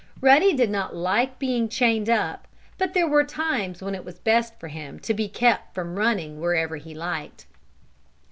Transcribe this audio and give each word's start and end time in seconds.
Ruddy 0.19 0.53
did 0.55 0.71
not 0.71 0.95
like 0.95 1.37
being 1.37 1.69
chained 1.69 2.09
up, 2.09 2.47
but 2.79 2.95
there 2.95 3.07
were 3.07 3.23
times 3.23 3.83
when 3.83 3.93
it 3.93 4.03
was 4.03 4.17
best 4.17 4.59
for 4.59 4.67
him 4.69 4.97
to 5.01 5.13
be 5.13 5.27
kept 5.29 5.75
from 5.75 5.95
running 5.95 6.39
wherever 6.41 6.77
he 6.77 6.95
liked. 6.95 7.45